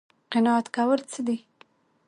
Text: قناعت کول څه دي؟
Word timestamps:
قناعت 0.31 0.67
کول 0.75 0.99
څه 1.11 1.19
دي؟ 1.27 1.37